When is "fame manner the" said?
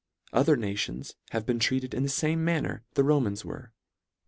2.09-3.03